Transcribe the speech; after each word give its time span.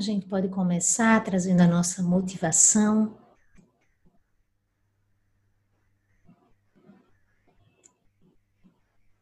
A 0.00 0.02
gente 0.02 0.24
pode 0.24 0.48
começar 0.48 1.22
trazendo 1.22 1.60
a 1.60 1.66
nossa 1.66 2.02
motivação. 2.02 3.18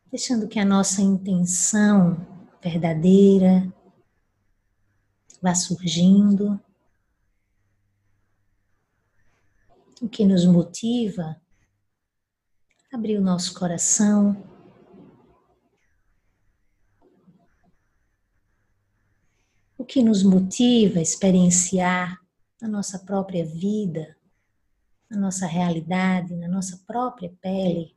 Deixando 0.08 0.46
que 0.46 0.60
a 0.60 0.64
nossa 0.64 1.02
intenção 1.02 2.24
verdadeira 2.62 3.74
vá 5.42 5.52
surgindo. 5.52 6.60
O 10.00 10.08
que 10.08 10.24
nos 10.24 10.44
motiva 10.44 11.42
abrir 12.92 13.18
o 13.18 13.24
nosso 13.24 13.52
coração 13.52 14.57
que 19.88 20.02
nos 20.02 20.22
motiva 20.22 20.98
a 20.98 21.02
experienciar 21.02 22.20
a 22.62 22.68
nossa 22.68 22.98
própria 22.98 23.42
vida, 23.42 24.14
a 25.10 25.16
nossa 25.16 25.46
realidade, 25.46 26.36
na 26.36 26.46
nossa 26.46 26.76
própria 26.86 27.32
pele. 27.40 27.96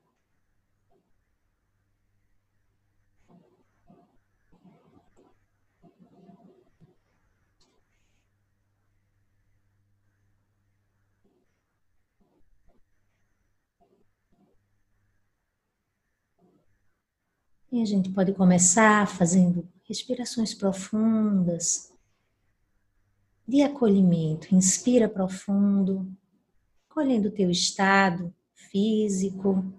E 17.70 17.82
a 17.82 17.86
gente 17.86 18.10
pode 18.10 18.34
começar 18.34 19.08
fazendo 19.08 19.68
respirações 19.92 20.54
profundas 20.54 21.92
de 23.46 23.62
acolhimento. 23.62 24.56
Inspira 24.56 25.10
profundo, 25.10 26.10
colhendo 26.88 27.28
o 27.28 27.32
teu 27.32 27.52
estado 27.52 28.34
físico, 28.56 29.74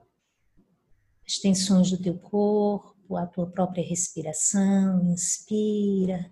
as 1.27 1.39
tensões 1.39 1.91
do 1.91 1.97
teu 1.97 2.19
corpo, 2.19 3.17
a 3.17 3.27
tua 3.27 3.47
própria 3.47 3.83
respiração. 3.83 5.11
Inspira. 5.11 6.31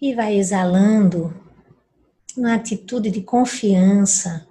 E 0.00 0.14
vai 0.14 0.36
exalando 0.36 1.38
na 2.34 2.54
atitude 2.54 3.10
de 3.10 3.20
confiança, 3.20 4.48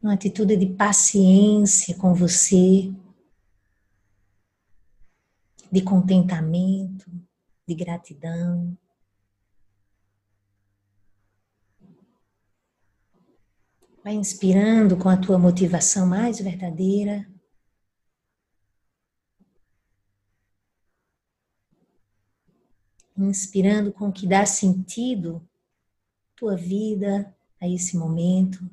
uma 0.00 0.12
atitude 0.12 0.54
de 0.56 0.66
paciência 0.66 1.96
com 1.96 2.14
você, 2.14 2.92
de 5.74 5.82
contentamento, 5.82 7.10
de 7.66 7.74
gratidão. 7.74 8.78
Vai 14.04 14.14
inspirando 14.14 14.96
com 14.96 15.08
a 15.08 15.16
tua 15.16 15.36
motivação 15.36 16.06
mais 16.06 16.38
verdadeira. 16.38 17.28
Inspirando 23.18 23.92
com 23.92 24.10
o 24.10 24.12
que 24.12 24.28
dá 24.28 24.46
sentido 24.46 25.44
tua 26.36 26.54
vida, 26.54 27.34
a 27.60 27.68
esse 27.68 27.96
momento. 27.96 28.64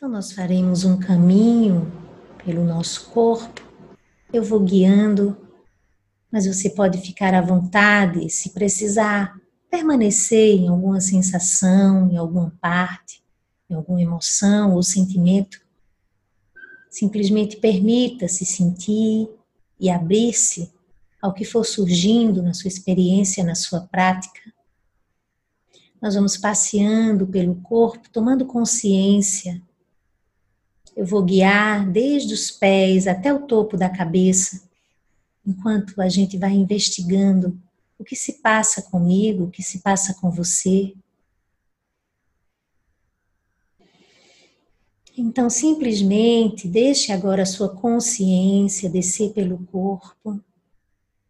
Então, 0.00 0.08
nós 0.08 0.32
faremos 0.32 0.82
um 0.82 0.98
caminho 0.98 1.92
pelo 2.42 2.64
nosso 2.64 3.10
corpo. 3.10 3.60
Eu 4.32 4.42
vou 4.42 4.58
guiando, 4.58 5.36
mas 6.32 6.46
você 6.46 6.70
pode 6.70 6.96
ficar 7.02 7.34
à 7.34 7.42
vontade 7.42 8.30
se 8.30 8.48
precisar 8.54 9.38
permanecer 9.70 10.56
em 10.58 10.68
alguma 10.68 11.02
sensação, 11.02 12.10
em 12.10 12.16
alguma 12.16 12.50
parte, 12.62 13.22
em 13.68 13.74
alguma 13.74 14.00
emoção 14.00 14.74
ou 14.74 14.82
sentimento. 14.82 15.60
Simplesmente 16.88 17.58
permita-se 17.58 18.46
sentir 18.46 19.28
e 19.78 19.90
abrir-se 19.90 20.72
ao 21.20 21.34
que 21.34 21.44
for 21.44 21.62
surgindo 21.62 22.42
na 22.42 22.54
sua 22.54 22.68
experiência, 22.68 23.44
na 23.44 23.54
sua 23.54 23.82
prática. 23.82 24.40
Nós 26.00 26.14
vamos 26.14 26.38
passeando 26.38 27.26
pelo 27.26 27.56
corpo, 27.56 28.08
tomando 28.08 28.46
consciência 28.46 29.60
eu 30.96 31.06
vou 31.06 31.22
guiar 31.24 31.88
desde 31.90 32.34
os 32.34 32.50
pés 32.50 33.06
até 33.06 33.32
o 33.32 33.46
topo 33.46 33.76
da 33.76 33.88
cabeça, 33.88 34.62
enquanto 35.46 36.00
a 36.00 36.08
gente 36.08 36.36
vai 36.36 36.52
investigando 36.52 37.58
o 37.98 38.04
que 38.04 38.16
se 38.16 38.34
passa 38.40 38.82
comigo, 38.82 39.44
o 39.44 39.50
que 39.50 39.62
se 39.62 39.80
passa 39.80 40.14
com 40.14 40.30
você. 40.30 40.94
Então, 45.16 45.50
simplesmente 45.50 46.66
deixe 46.66 47.12
agora 47.12 47.42
a 47.42 47.46
sua 47.46 47.68
consciência 47.68 48.88
descer 48.88 49.32
pelo 49.34 49.58
corpo, 49.66 50.40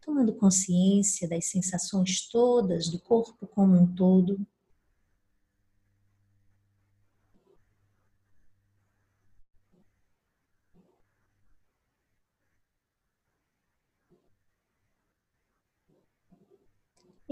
tomando 0.05 0.33
consciência 0.33 1.27
das 1.27 1.45
sensações 1.45 2.21
todas 2.29 2.87
do 2.87 2.99
corpo 2.99 3.45
como 3.47 3.77
um 3.77 3.85
todo. 3.85 4.39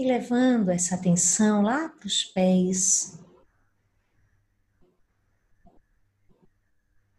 E 0.00 0.04
levando 0.06 0.70
essa 0.70 0.94
atenção 0.94 1.60
lá 1.60 1.90
para 1.90 2.06
os 2.06 2.24
pés. 2.24 3.20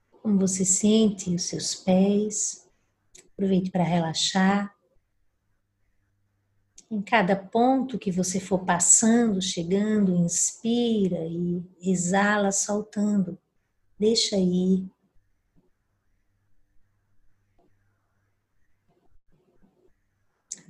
Como 0.09 0.40
você 0.40 0.66
sente 0.66 1.30
os 1.36 1.44
seus 1.44 1.75
pés. 1.75 2.68
Aproveite 3.34 3.69
para 3.69 3.84
relaxar. 3.84 4.75
Em 6.90 7.03
cada 7.03 7.36
ponto 7.36 8.00
que 8.00 8.12
você 8.12 8.40
for 8.40 8.66
passando, 8.66 9.40
chegando, 9.44 10.16
inspira 10.16 11.19
e 11.28 11.63
exala, 11.84 12.52
soltando. 12.52 13.38
Deixa 14.00 14.38
ir. 14.38 14.90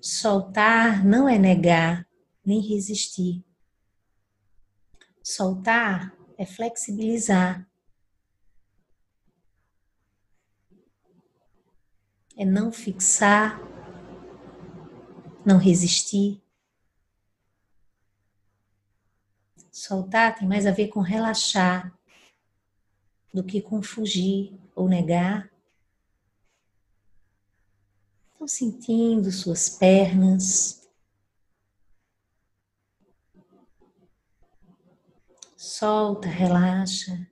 Soltar 0.04 1.06
não 1.06 1.30
é 1.30 1.38
negar, 1.38 2.08
nem 2.44 2.60
resistir. 2.60 3.46
Soltar 5.22 6.12
é 6.40 6.44
flexibilizar. 6.44 7.70
É 12.36 12.44
não 12.44 12.72
fixar, 12.72 13.60
não 15.46 15.60
resistir. 15.60 16.42
Soltar 19.72 20.34
tem 20.36 20.48
mais 20.48 20.66
a 20.66 20.72
ver 20.72 20.88
com 20.88 21.00
relaxar 21.00 21.96
do 23.32 23.44
que 23.44 23.62
com 23.62 23.84
fugir 23.84 24.60
ou 24.74 24.90
negar. 24.90 25.51
Estão 28.42 28.48
sentindo 28.48 29.32
suas 29.32 29.70
pernas. 29.70 30.90
Solta, 35.56 36.28
relaxa. 36.28 37.30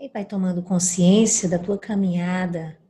E 0.00 0.08
vai 0.08 0.24
tomando 0.24 0.62
consciência 0.62 1.50
da 1.50 1.58
tua 1.58 1.78
caminhada. 1.78 2.80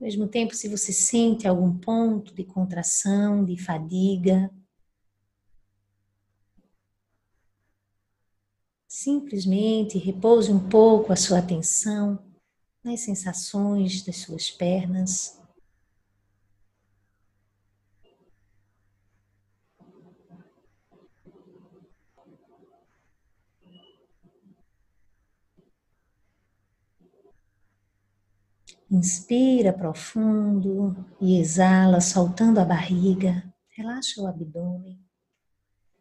Ao 0.00 0.06
mesmo 0.06 0.26
tempo, 0.26 0.54
se 0.54 0.70
você 0.70 0.90
sente 0.90 1.46
algum 1.46 1.78
ponto 1.78 2.34
de 2.34 2.44
contração, 2.44 3.44
de 3.44 3.62
fadiga, 3.62 4.50
Simplesmente 9.04 9.98
repouse 9.98 10.50
um 10.50 10.66
pouco 10.66 11.12
a 11.12 11.16
sua 11.16 11.38
atenção 11.40 12.18
nas 12.82 13.00
sensações 13.00 14.02
das 14.02 14.16
suas 14.16 14.50
pernas. 14.50 15.38
Inspira 28.90 29.70
profundo 29.70 30.96
e 31.20 31.38
exala, 31.38 32.00
soltando 32.00 32.58
a 32.58 32.64
barriga. 32.64 33.44
Relaxa 33.68 34.22
o 34.22 34.26
abdômen. 34.26 35.03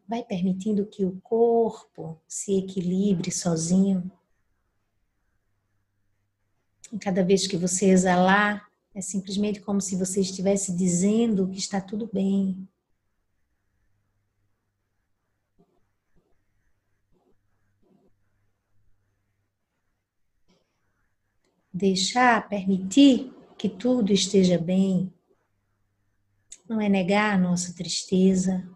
Vai 0.07 0.23
permitindo 0.23 0.85
que 0.85 1.05
o 1.05 1.19
corpo 1.21 2.19
se 2.27 2.57
equilibre 2.57 3.31
sozinho. 3.31 4.11
E 6.91 7.00
cada 7.00 7.23
vez 7.23 7.47
que 7.47 7.57
você 7.57 7.88
exalar, 7.88 8.69
é 8.94 9.01
simplesmente 9.01 9.59
como 9.59 9.81
se 9.81 9.95
você 9.95 10.21
estivesse 10.21 10.75
dizendo 10.75 11.50
que 11.50 11.57
está 11.57 11.81
tudo 11.81 12.09
bem. 12.13 12.67
Deixar, 21.73 22.47
permitir 22.47 23.33
que 23.57 23.67
tudo 23.67 24.13
esteja 24.13 24.59
bem, 24.59 25.11
não 26.69 26.79
é 26.79 26.88
negar 26.88 27.33
a 27.33 27.38
nossa 27.38 27.73
tristeza, 27.73 28.69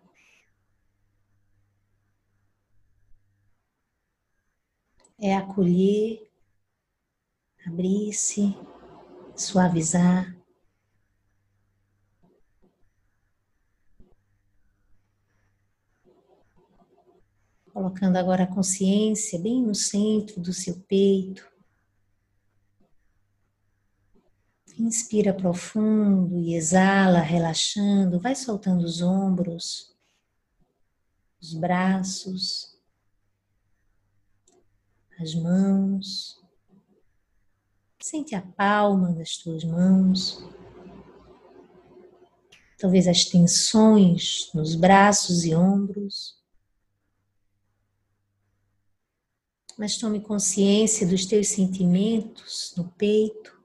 é 5.19 5.35
acolher, 5.35 6.29
abrir-se, 7.65 8.55
suavizar. 9.35 10.35
Colocando 17.73 18.17
agora 18.17 18.43
a 18.43 18.47
consciência 18.47 19.39
bem 19.39 19.61
no 19.61 19.75
centro 19.75 20.41
do 20.41 20.53
seu 20.53 20.79
peito. 20.81 21.47
Inspira 24.79 25.33
profundo 25.33 26.39
e 26.39 26.55
exala, 26.55 27.19
relaxando. 27.19 28.19
Vai 28.19 28.35
soltando 28.35 28.83
os 28.83 29.01
ombros, 29.01 29.95
os 31.41 31.53
braços, 31.53 32.76
as 35.19 35.33
mãos. 35.33 36.39
Sente 37.99 38.35
a 38.35 38.41
palma 38.41 39.11
das 39.11 39.37
tuas 39.37 39.63
mãos. 39.63 40.43
Talvez 42.77 43.07
as 43.07 43.25
tensões 43.25 44.51
nos 44.53 44.75
braços 44.75 45.43
e 45.43 45.55
ombros. 45.55 46.37
Mas 49.77 49.97
tome 49.97 50.19
consciência 50.21 51.07
dos 51.07 51.25
teus 51.25 51.49
sentimentos 51.49 52.73
no 52.77 52.87
peito. 52.91 53.57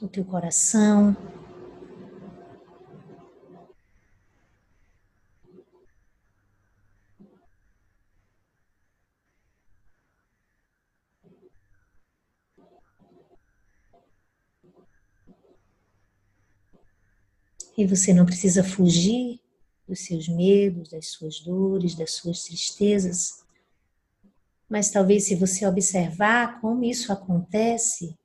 O 0.00 0.08
teu 0.08 0.24
coração. 0.24 1.16
E 17.76 17.86
você 17.86 18.14
não 18.14 18.24
precisa 18.24 18.64
fugir 18.64 19.38
dos 19.86 20.00
seus 20.00 20.28
medos, 20.28 20.88
das 20.88 21.08
suas 21.08 21.40
dores, 21.40 21.94
das 21.94 22.12
suas 22.12 22.42
tristezas. 22.44 23.44
Mas 24.68 24.90
talvez 24.90 25.24
se 25.24 25.34
você 25.36 25.66
observar 25.66 26.60
como 26.60 26.82
isso 26.82 27.12
acontece, 27.12 28.18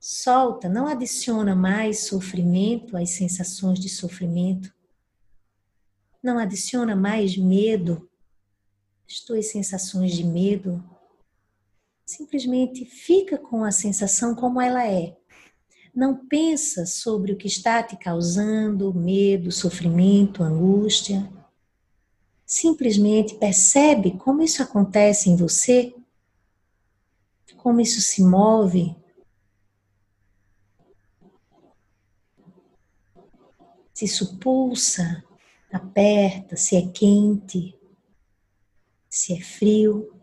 solta, 0.00 0.68
não 0.68 0.86
adiciona 0.86 1.54
mais 1.54 2.06
sofrimento 2.06 2.96
às 2.96 3.10
sensações 3.10 3.78
de 3.78 3.88
sofrimento. 3.88 4.74
Não 6.22 6.38
adiciona 6.38 6.96
mais 6.96 7.36
medo 7.36 8.10
às 9.06 9.20
tuas 9.20 9.46
sensações 9.46 10.12
de 10.12 10.24
medo. 10.24 10.82
Simplesmente 12.04 12.84
fica 12.84 13.38
com 13.38 13.62
a 13.62 13.70
sensação 13.70 14.34
como 14.34 14.60
ela 14.60 14.84
é 14.84 15.19
não 15.94 16.26
pensa 16.26 16.86
sobre 16.86 17.32
o 17.32 17.36
que 17.36 17.46
está 17.46 17.82
te 17.82 17.96
causando 17.96 18.94
medo, 18.94 19.50
sofrimento, 19.50 20.42
angústia. 20.42 21.30
Simplesmente 22.46 23.34
percebe 23.34 24.12
como 24.16 24.42
isso 24.42 24.62
acontece 24.62 25.30
em 25.30 25.36
você, 25.36 25.94
como 27.56 27.80
isso 27.80 28.00
se 28.00 28.22
move. 28.22 28.96
Se 33.92 34.06
isso 34.06 34.38
pulsa, 34.38 35.22
aperta, 35.70 36.56
se 36.56 36.74
é 36.74 36.86
quente, 36.88 37.78
se 39.08 39.34
é 39.34 39.40
frio. 39.40 40.19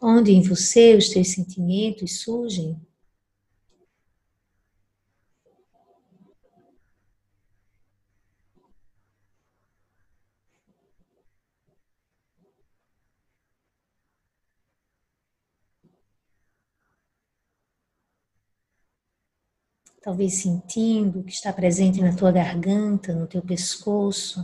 Onde 0.00 0.32
em 0.32 0.42
você 0.42 0.94
os 0.94 1.08
teus 1.08 1.28
sentimentos 1.28 2.20
surgem. 2.22 2.80
Talvez 20.00 20.36
sentindo 20.40 21.20
o 21.20 21.24
que 21.24 21.32
está 21.32 21.52
presente 21.52 22.00
na 22.00 22.16
tua 22.16 22.32
garganta, 22.32 23.14
no 23.14 23.26
teu 23.26 23.42
pescoço. 23.42 24.42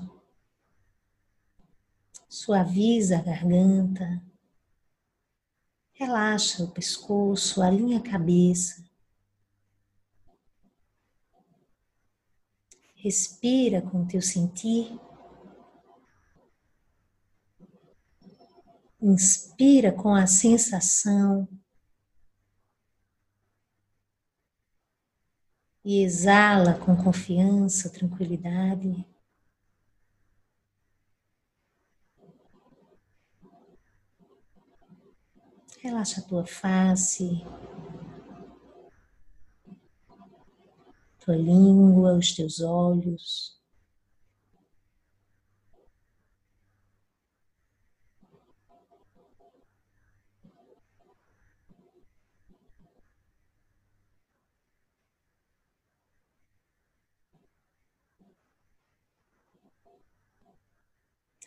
Suaviza 2.29 3.19
a 3.19 3.23
garganta. 3.23 4.34
Relaxa 5.95 6.65
o 6.65 6.71
pescoço, 6.73 7.63
alinha 7.63 7.99
a 7.99 8.03
cabeça. 8.03 8.85
Respira 12.97 13.81
com 13.81 14.03
o 14.03 14.09
teu 14.09 14.21
sentir. 14.21 14.99
Inspira 19.01 19.93
com 19.93 20.15
a 20.15 20.27
sensação. 20.27 21.47
E 25.85 26.03
exala 26.03 26.75
com 26.75 26.97
confiança, 26.97 27.89
tranquilidade. 27.89 29.07
Relaxa 35.85 36.23
a 36.23 36.25
tua 36.25 36.47
face, 36.47 37.45
tua 41.19 41.37
língua, 41.37 42.17
os 42.17 42.35
teus 42.35 42.63
olhos. 42.63 43.61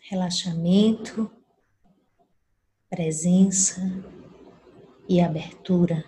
Relaxamento, 0.04 1.28
presença 2.88 3.82
e 5.10 5.22
abertura. 5.22 6.04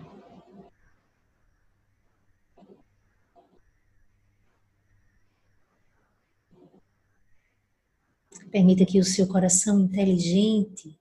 Permita 8.50 8.84
que 8.84 8.98
o 8.98 9.04
seu 9.04 9.28
coração 9.28 9.80
inteligente 9.80 10.98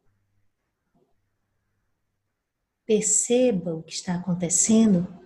perceba 2.86 3.76
o 3.76 3.84
que 3.84 3.94
está 3.94 4.16
acontecendo. 4.16 5.19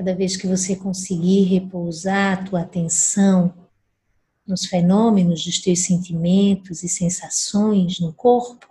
Cada 0.00 0.14
vez 0.14 0.34
que 0.34 0.46
você 0.46 0.74
conseguir 0.74 1.42
repousar 1.42 2.32
a 2.32 2.42
tua 2.42 2.62
atenção 2.62 3.52
nos 4.46 4.64
fenômenos 4.64 5.44
dos 5.44 5.58
teus 5.58 5.84
sentimentos 5.84 6.82
e 6.82 6.88
sensações 6.88 8.00
no 8.00 8.10
corpo, 8.10 8.66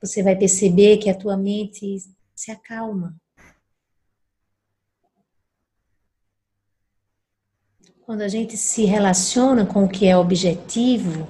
você 0.00 0.22
vai 0.22 0.36
perceber 0.36 0.98
que 0.98 1.10
a 1.10 1.18
tua 1.18 1.36
mente 1.36 1.96
se 2.32 2.52
acalma. 2.52 3.20
Quando 8.02 8.20
a 8.20 8.28
gente 8.28 8.56
se 8.56 8.84
relaciona 8.84 9.66
com 9.66 9.82
o 9.82 9.88
que 9.88 10.06
é 10.06 10.16
objetivo, 10.16 11.26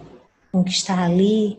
com 0.53 0.61
o 0.61 0.65
que 0.65 0.73
está 0.73 1.03
ali, 1.03 1.59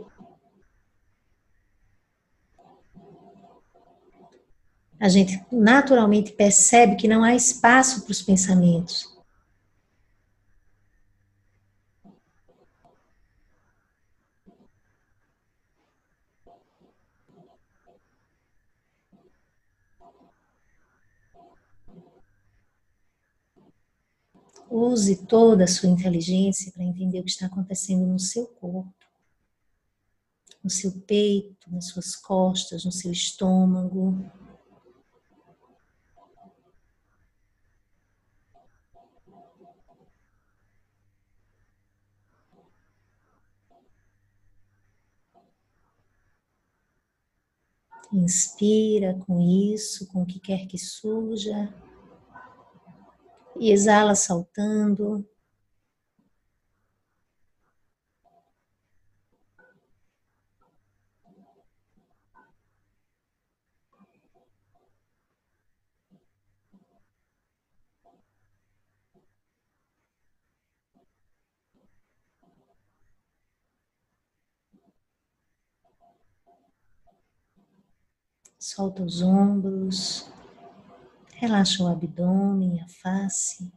a 5.00 5.10
gente 5.10 5.44
naturalmente 5.52 6.32
percebe 6.32 6.96
que 6.96 7.08
não 7.08 7.24
há 7.24 7.36
espaço 7.36 8.04
para 8.04 8.12
os 8.12 8.22
pensamentos. 8.22 9.14
Use 24.76 25.28
toda 25.28 25.66
a 25.66 25.68
sua 25.68 25.88
inteligência 25.88 26.72
para 26.72 26.84
entender 26.84 27.20
o 27.20 27.24
que 27.24 27.30
está 27.30 27.46
acontecendo 27.46 28.08
no 28.08 28.18
seu 28.18 28.48
corpo, 28.48 28.92
no 30.64 30.70
seu 30.70 30.92
peito, 31.02 31.72
nas 31.72 31.90
suas 31.90 32.16
costas, 32.16 32.84
no 32.84 32.92
seu 32.92 33.12
estômago. 33.12 34.26
Inspira 48.14 49.18
com 49.26 49.42
isso, 49.42 50.08
com 50.08 50.22
o 50.22 50.26
que 50.26 50.40
quer 50.40 50.68
que 50.68 50.78
surja 50.78 51.74
e 53.60 53.72
exala 53.72 54.14
saltando. 54.14 55.28
Solta 78.66 79.04
os 79.04 79.22
ombros. 79.22 80.26
Relaxa 81.34 81.84
o 81.84 81.88
abdômen, 81.88 82.80
a 82.82 82.88
face. 82.88 83.70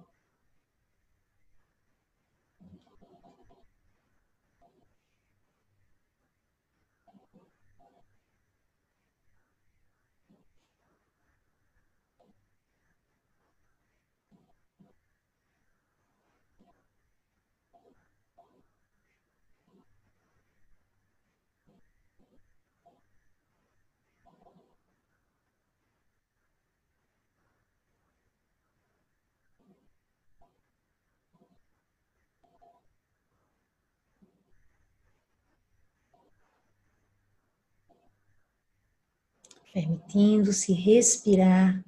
Permitindo-se 39.72 40.72
respirar 40.72 41.84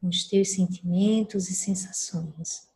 com 0.00 0.08
os 0.08 0.24
teus 0.24 0.52
sentimentos 0.52 1.48
e 1.48 1.54
sensações. 1.54 2.68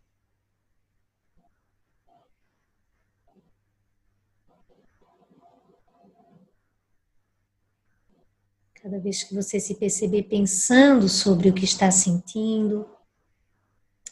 Cada 8.75 9.01
vez 9.01 9.25
que 9.25 9.35
você 9.35 9.59
se 9.59 9.75
perceber 9.75 10.23
pensando 10.25 11.09
sobre 11.09 11.49
o 11.49 11.55
que 11.55 11.65
está 11.65 11.91
sentindo, 11.91 12.89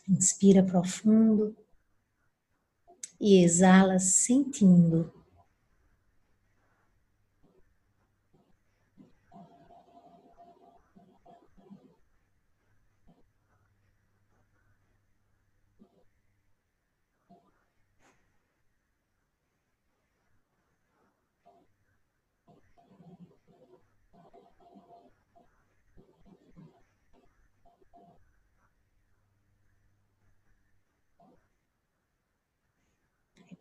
inspira 0.08 0.64
profundo 0.64 1.56
e 3.20 3.42
exala 3.44 3.98
sentindo. 4.00 5.23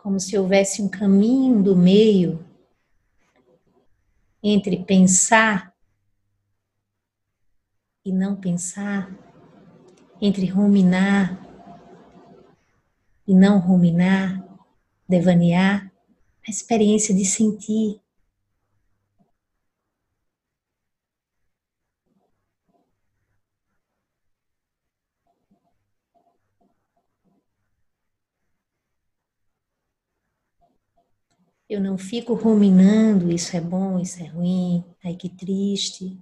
Como 0.04 0.20
se 0.20 0.38
houvesse 0.38 0.82
um 0.82 0.90
caminho 0.90 1.64
do 1.64 1.78
meio 1.78 2.46
entre 4.44 4.84
pensar 4.84 5.74
e 8.04 8.12
não 8.12 8.36
pensar, 8.36 9.10
entre 10.22 10.46
ruminar 10.46 11.40
e 13.26 13.34
não 13.34 13.60
ruminar, 13.60 14.44
devanear, 15.08 15.90
a 16.46 16.52
experiência 16.52 17.16
de 17.16 17.24
sentir. 17.24 18.03
Eu 31.74 31.82
não 31.82 31.98
fico 31.98 32.36
ruminando, 32.36 33.32
isso 33.32 33.58
é 33.58 33.60
bom, 33.60 34.00
isso 34.00 34.22
é 34.22 34.28
ruim, 34.28 34.86
ai 35.04 35.16
que 35.16 35.28
triste. 35.28 36.22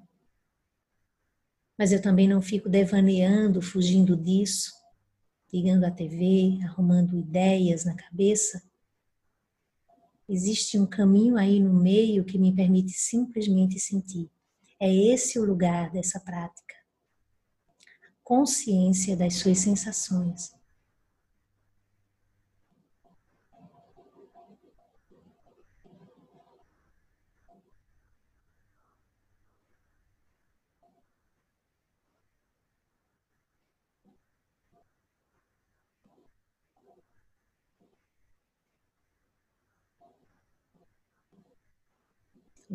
Mas 1.78 1.92
eu 1.92 2.02
também 2.02 2.26
não 2.26 2.42
fico 2.42 2.70
devaneando, 2.70 3.62
fugindo 3.62 4.16
disso, 4.16 4.72
ligando 5.52 5.84
a 5.84 5.92
TV, 5.92 6.58
arrumando 6.64 7.20
ideias 7.20 7.84
na 7.84 7.94
cabeça. 7.94 8.64
Existe 10.26 10.80
um 10.80 10.86
caminho 10.86 11.36
aí 11.36 11.60
no 11.60 11.74
meio 11.74 12.24
que 12.24 12.38
me 12.38 12.56
permite 12.56 12.94
simplesmente 12.94 13.78
sentir. 13.78 14.32
É 14.80 14.90
esse 14.90 15.38
o 15.38 15.44
lugar 15.44 15.92
dessa 15.92 16.18
prática. 16.22 16.76
Consciência 18.24 19.18
das 19.18 19.34
suas 19.34 19.58
sensações. 19.58 20.56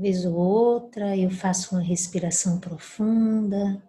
Vez 0.07 0.25
ou 0.25 0.35
outra 0.35 1.17
eu 1.17 1.31
faço 1.31 1.75
uma 1.75 1.83
respiração 1.83 2.61
profunda. 2.61 3.83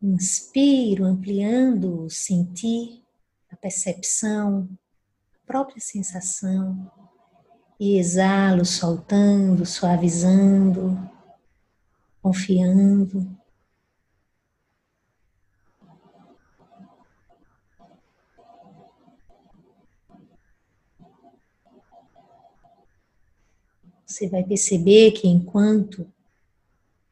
Inspiro, 0.00 1.04
ampliando 1.04 2.04
o 2.04 2.10
sentir, 2.10 3.02
a 3.50 3.56
percepção, 3.56 4.68
a 5.34 5.46
própria 5.46 5.80
sensação. 5.80 6.88
E 7.78 7.98
exalo, 7.98 8.64
soltando, 8.64 9.66
suavizando, 9.66 10.96
confiando. 12.22 13.36
Você 24.16 24.30
vai 24.30 24.42
perceber 24.42 25.12
que 25.12 25.28
enquanto 25.28 26.10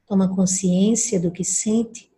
toma 0.07 0.35
consciência 0.35 1.21
do 1.21 1.31
que 1.31 1.45
sente, 1.45 2.11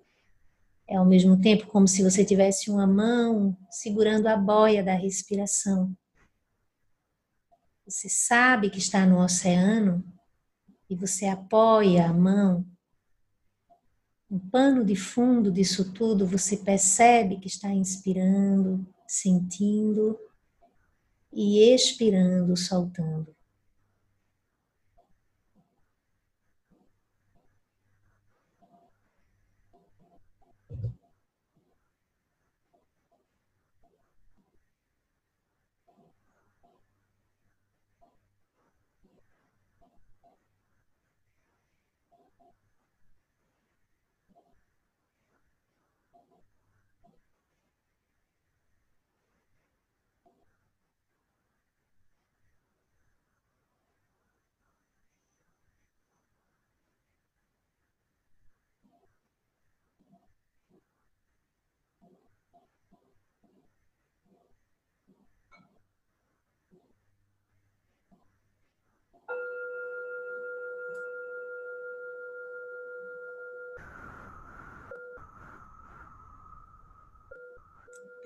é 0.87 0.95
ao 0.95 1.05
mesmo 1.05 1.41
tempo 1.41 1.67
como 1.67 1.89
se 1.89 2.05
você 2.05 2.25
tivesse 2.25 2.71
uma 2.71 2.87
mão 2.87 3.57
segurando 3.69 4.29
a 4.29 4.37
boia 4.37 4.85
da 4.85 4.95
respiração. 4.95 5.93
Você 7.85 8.09
sabe 8.09 8.71
que 8.71 8.79
está 8.79 9.05
no 9.05 9.19
oceano 9.19 10.05
e 10.89 10.95
você 10.95 11.27
apoia 11.27 12.07
a 12.07 12.13
mão. 12.13 12.65
No 14.31 14.39
pano 14.39 14.85
de 14.85 14.95
fundo 14.95 15.51
disso 15.51 15.93
tudo, 15.93 16.25
você 16.25 16.59
percebe 16.59 17.41
que 17.41 17.49
está 17.49 17.73
inspirando, 17.73 18.87
sentindo 19.05 20.17
e 21.33 21.75
expirando, 21.75 22.57
soltando. 22.57 23.36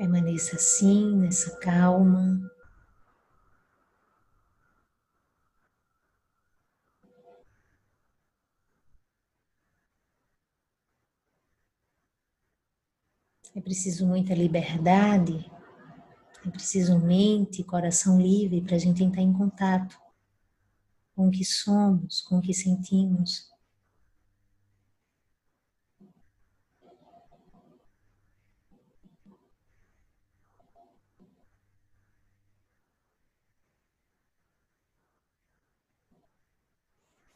Permaneça 0.01 0.57
assim, 0.57 1.15
nessa 1.15 1.59
calma. 1.59 2.51
É 13.55 13.61
preciso 13.61 14.07
muita 14.07 14.33
liberdade, 14.33 15.51
é 16.47 16.51
preciso 16.51 16.99
mente 16.99 17.61
e 17.61 17.65
coração 17.65 18.19
livre 18.19 18.63
para 18.63 18.77
a 18.77 18.79
gente 18.79 19.05
entrar 19.05 19.21
em 19.21 19.35
contato 19.35 20.01
com 21.21 21.29
o 21.29 21.31
que 21.31 21.45
somos, 21.45 22.23
com 22.23 22.39
o 22.39 22.41
que 22.41 22.55
sentimos. 22.55 23.47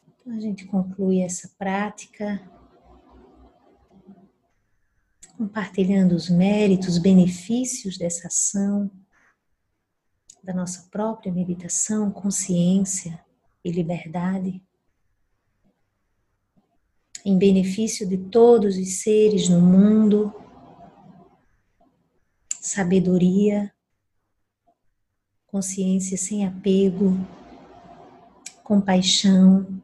Então 0.07 0.33
a 0.33 0.39
gente 0.39 0.65
conclui 0.65 1.21
essa 1.21 1.47
prática 1.49 2.41
compartilhando 5.37 6.13
os 6.13 6.27
méritos, 6.27 6.95
os 6.95 6.97
benefícios 6.97 7.99
dessa 7.99 8.29
ação, 8.29 8.89
da 10.43 10.55
nossa 10.55 10.89
própria 10.89 11.31
meditação, 11.31 12.09
consciência 12.09 13.23
e 13.65 13.71
liberdade, 13.71 14.63
em 17.25 17.35
benefício 17.35 18.07
de 18.07 18.15
todos 18.15 18.77
os 18.77 19.01
seres 19.01 19.49
no 19.49 19.59
mundo, 19.59 20.31
sabedoria, 22.61 23.73
consciência 25.47 26.15
sem 26.15 26.45
apego, 26.45 27.17
compaixão, 28.63 29.81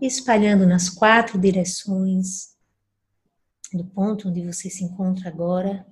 espalhando 0.00 0.64
nas 0.64 0.88
quatro 0.88 1.40
direções 1.40 2.56
do 3.72 3.84
ponto 3.84 4.28
onde 4.28 4.46
você 4.46 4.70
se 4.70 4.84
encontra 4.84 5.28
agora. 5.28 5.84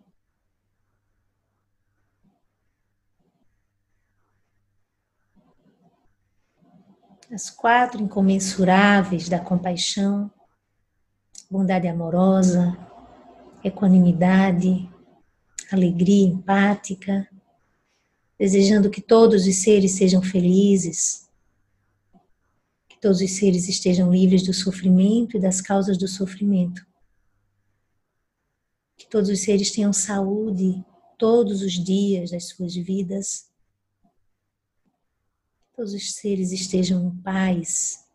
As 7.30 7.50
quatro 7.50 8.00
incomensuráveis 8.00 9.28
da 9.28 9.40
compaixão, 9.40 10.30
bondade 11.50 11.88
amorosa, 11.88 12.78
equanimidade, 13.64 14.88
alegria 15.72 16.24
empática, 16.24 17.28
desejando 18.38 18.90
que 18.90 19.00
todos 19.00 19.44
os 19.44 19.56
seres 19.56 19.92
sejam 19.92 20.22
felizes, 20.22 21.28
que 22.88 23.00
todos 23.00 23.20
os 23.20 23.32
seres 23.32 23.68
estejam 23.68 24.12
livres 24.12 24.44
do 24.44 24.54
sofrimento 24.54 25.36
e 25.36 25.40
das 25.40 25.60
causas 25.60 25.98
do 25.98 26.06
sofrimento. 26.06 26.86
Que 28.96 29.06
todos 29.06 29.28
os 29.30 29.40
seres 29.40 29.72
tenham 29.72 29.92
saúde 29.92 30.84
todos 31.18 31.60
os 31.62 31.72
dias 31.72 32.30
das 32.30 32.48
suas 32.48 32.74
vidas. 32.74 33.50
Todos 35.76 35.92
os 35.92 36.14
seres 36.14 36.52
estejam 36.52 37.04
em 37.04 37.22
paz 37.22 38.06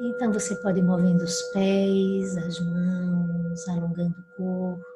Então 0.00 0.32
você 0.32 0.54
pode 0.56 0.80
ir 0.80 0.82
movendo 0.82 1.22
os 1.22 1.42
pés, 1.44 2.36
as 2.36 2.60
mãos, 2.60 3.68
alongando 3.68 4.14
o 4.18 4.36
corpo. 4.36 4.93